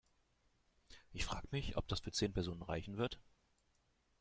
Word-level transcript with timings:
Ich 1.13 1.25
frag' 1.25 1.51
mich, 1.51 1.77
ob 1.77 1.87
das 1.87 1.99
für 1.99 2.11
zehn 2.11 2.33
Personen 2.33 2.63
reichen 2.63 2.97
wird!? 2.97 3.19